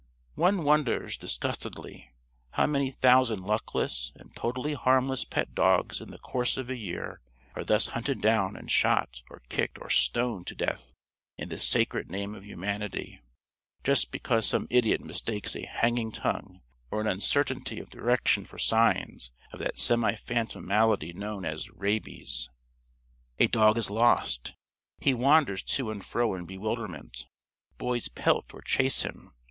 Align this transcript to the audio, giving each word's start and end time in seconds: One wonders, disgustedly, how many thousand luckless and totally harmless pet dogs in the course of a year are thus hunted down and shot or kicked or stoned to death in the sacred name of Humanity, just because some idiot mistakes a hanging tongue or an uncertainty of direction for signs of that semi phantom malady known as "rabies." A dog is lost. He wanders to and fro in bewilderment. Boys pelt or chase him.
One 0.33 0.63
wonders, 0.63 1.15
disgustedly, 1.15 2.09
how 2.53 2.65
many 2.65 2.89
thousand 2.89 3.43
luckless 3.43 4.11
and 4.15 4.35
totally 4.35 4.73
harmless 4.73 5.25
pet 5.25 5.53
dogs 5.53 6.01
in 6.01 6.09
the 6.09 6.17
course 6.17 6.57
of 6.57 6.71
a 6.71 6.75
year 6.75 7.21
are 7.55 7.63
thus 7.63 7.89
hunted 7.89 8.19
down 8.19 8.55
and 8.55 8.71
shot 8.71 9.21
or 9.29 9.43
kicked 9.49 9.77
or 9.79 9.91
stoned 9.91 10.47
to 10.47 10.55
death 10.55 10.91
in 11.37 11.49
the 11.49 11.59
sacred 11.59 12.09
name 12.09 12.33
of 12.33 12.47
Humanity, 12.47 13.21
just 13.83 14.11
because 14.11 14.47
some 14.47 14.65
idiot 14.71 15.01
mistakes 15.01 15.55
a 15.55 15.67
hanging 15.67 16.11
tongue 16.11 16.61
or 16.89 16.99
an 16.99 17.05
uncertainty 17.05 17.79
of 17.79 17.91
direction 17.91 18.43
for 18.43 18.57
signs 18.57 19.29
of 19.53 19.59
that 19.59 19.77
semi 19.77 20.15
phantom 20.15 20.65
malady 20.65 21.13
known 21.13 21.45
as 21.45 21.69
"rabies." 21.69 22.49
A 23.37 23.45
dog 23.45 23.77
is 23.77 23.91
lost. 23.91 24.55
He 24.97 25.13
wanders 25.13 25.61
to 25.61 25.91
and 25.91 26.03
fro 26.03 26.33
in 26.33 26.47
bewilderment. 26.47 27.27
Boys 27.77 28.07
pelt 28.07 28.51
or 28.51 28.63
chase 28.63 29.03
him. 29.03 29.35